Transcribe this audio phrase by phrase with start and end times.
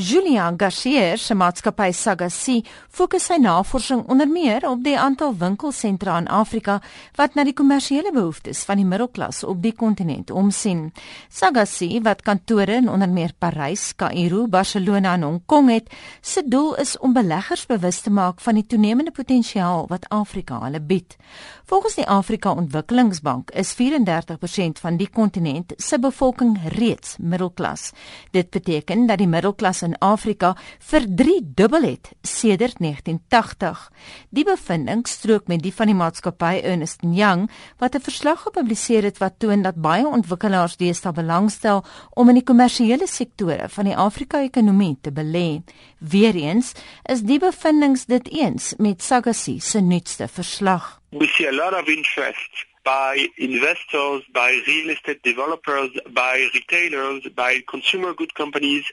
[0.00, 6.28] Julian Garcia se maatskappy Sagasi fokus sy navorsing onder meer op die aantal winkelsentra in
[6.32, 6.78] Afrika
[7.18, 10.86] wat na die kommersiële behoeftes van die middelklas op die kontinent omsien.
[11.28, 15.92] Sagasi wat kantore in onder meer Parys, Kaïro, Barcelona en Hong Kong het,
[16.22, 20.80] se doel is om beleggers bewus te maak van die toenemende potensiaal wat Afrika hulle
[20.80, 21.18] bied.
[21.68, 27.90] Volgens die Afrika Ontwikkelingsbank is 34% van die kontinent se bevolking reeds middelklas.
[28.32, 30.54] Dit beteken dat die middelklas in Afrika
[30.90, 33.90] vir 3 dubbel het sedert 1980.
[34.30, 39.18] Die bevinding strook met die van die maatskappy Ernst Young wat 'n verslag gepubliseer het
[39.18, 44.98] wat toon dat baie ontwikkelaars deesdae belangstel om in die kommersiële sektore van die Afrika-ekonomie
[45.00, 45.62] te belê.
[45.98, 46.72] Weereens
[47.04, 51.00] is die bevindinge dit eens met Sagasi se nuutste verslag.
[51.10, 57.62] We see a lot of interest by investors, by real estate developers, by retailers, by
[57.68, 58.84] consumer good companies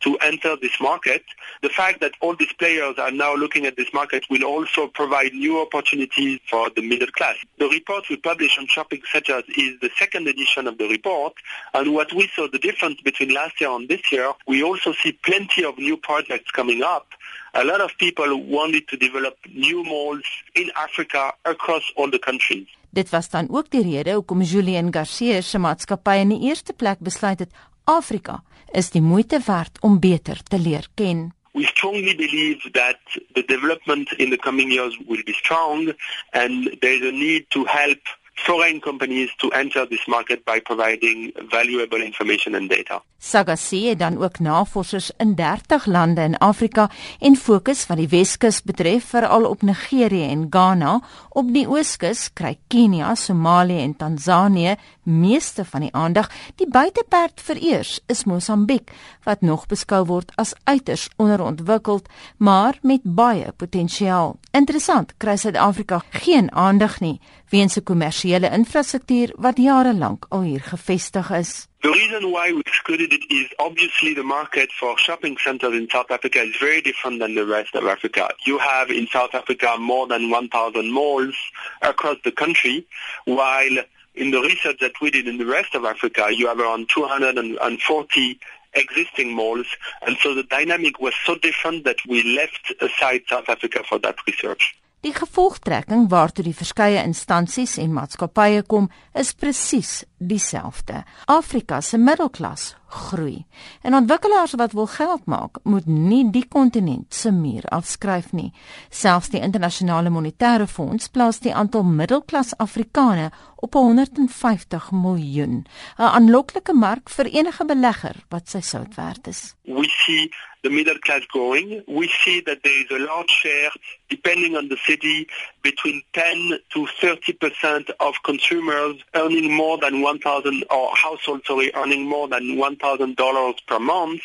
[0.00, 1.24] to enter this market.
[1.62, 5.32] The fact that all these players are now looking at this market will also provide
[5.32, 7.36] new opportunities for the middle class.
[7.58, 11.32] The report we published on shopping centers is the second edition of the report.
[11.72, 15.12] And what we saw the difference between last year and this year, we also see
[15.12, 17.08] plenty of new projects coming up.
[17.52, 22.66] A lot of people wanted to develop new malls in Africa across all the countries.
[22.90, 26.98] Dit was dan ook die rede hoekom Julian Garcia se maatskappy in die eerste plek
[26.98, 27.52] besluit het
[27.84, 28.42] Afrika
[28.72, 31.34] is die moeite werd om beter te leer ken.
[31.52, 32.98] We strongly believe that
[33.32, 35.92] the development in the coming years will be strong
[36.30, 38.00] and there is a need to help
[38.36, 43.00] foreign companies to enter this market by providing valuable information and data.
[43.18, 48.62] Sagasi het dan ook navorsers in 30 lande in Afrika en fokus wat die Weskus
[48.62, 51.00] betref veral op Nigerië en Ghana.
[51.28, 56.30] Op die Ooskus kry Kenia, Somalië en Tansanië meeste van die aandag.
[56.54, 58.90] Die buiteperd vereers is Mosambiek
[59.22, 64.36] wat nog beskou word as uiters onderontwikkeld, maar met baie potensiaal.
[64.50, 70.62] Interessant, kry Suid-Afrika geen aandag nie weens 'n kommersiële infrastruktuur wat jare lank al hier
[70.62, 71.66] gevestig is.
[71.86, 76.10] The reason why we excluded it is obviously the market for shopping centers in South
[76.10, 78.28] Africa is very different than the rest of Africa.
[78.44, 81.36] You have in South Africa more than 1,000 malls
[81.82, 82.88] across the country,
[83.24, 83.78] while
[84.16, 88.40] in the research that we did in the rest of Africa, you have around 240
[88.74, 89.68] existing malls.
[90.04, 94.16] And so the dynamic was so different that we left aside South Africa for that
[94.26, 94.74] research.
[95.06, 101.04] Die gevolgtrekking waartoe die verskeie instansies en maatskappye kom, is presies dieselfde.
[101.24, 103.44] Afrika se middelklas groei.
[103.82, 108.52] En ontwikkelaars wat wil geld maak, moet nie die kontinent se muur afskryf nie.
[108.88, 115.66] Selfs die internasionale monetaire fonds plaas die aantal middelklas Afrikane op 150 miljoen,
[115.98, 119.54] 'n aanloklike mark vir enige belegger wat sy sout werd is.
[119.62, 121.82] We see the middle class growing.
[121.86, 123.72] We see that there is a large share,
[124.08, 125.26] depending on the city,
[125.66, 132.28] between 10 to 30% of consumers earning more than 1,000 or households sorry, earning more
[132.28, 134.20] than 1,000 dollars per month.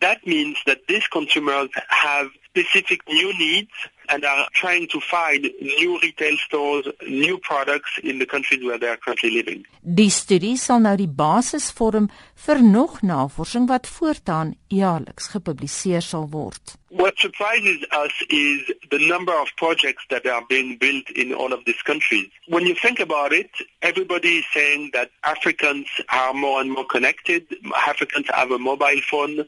[0.00, 3.70] That means that these consumers have specific new needs
[4.08, 8.88] and are trying to find new retail stores, new products in the countries where they
[8.88, 9.66] are currently living.
[9.82, 12.08] Die studie sal nou die basis vorm
[12.46, 16.78] vir nog navorsing wat voortaan jaarliks gepubliseer sal word.
[16.94, 21.64] What surprises us is the number of projects that are being built in all of
[21.64, 22.28] these countries.
[22.46, 23.50] When you think about it,
[23.82, 27.42] everybody is saying that Africans are more and more connected.
[27.74, 29.44] Africans have a mobile phone.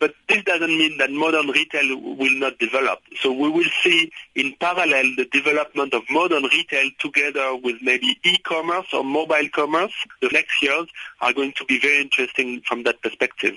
[0.00, 3.00] But this doesn't mean that modern retail will not develop.
[3.20, 8.86] So we will see in parallel the development of modern retail together with maybe e-commerce
[8.94, 9.92] or mobile commerce.
[10.22, 10.86] The next years
[11.20, 13.56] are going to be very interesting from that perspective.